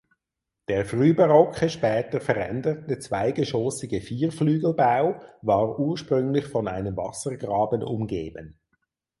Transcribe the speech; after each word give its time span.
Der 0.67 0.83
frühbarocke 0.83 1.69
später 1.69 2.19
veränderte 2.19 2.97
zweigeschoßige 2.97 4.01
Vierflügelbau 4.03 5.21
war 5.43 5.79
ursprünglich 5.79 6.45
von 6.47 6.67
einem 6.67 6.97
Wassergraben 6.97 7.83
umgeben. 7.83 8.57